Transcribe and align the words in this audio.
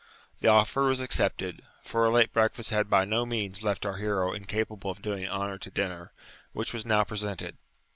The 0.39 0.47
offer 0.47 0.81
was 0.81 0.99
accepted, 0.99 1.61
for 1.83 2.05
a 2.05 2.09
late 2.09 2.33
breakfast 2.33 2.71
had 2.71 2.89
by 2.89 3.05
no 3.05 3.23
means 3.23 3.61
left 3.61 3.85
our 3.85 3.97
hero 3.97 4.33
incapable 4.33 4.89
of 4.89 5.03
doing 5.03 5.27
honour 5.29 5.59
to 5.59 5.69
dinner, 5.69 6.11
which 6.53 6.73
was 6.73 6.87
now 6.87 7.03
presented. 7.03 7.55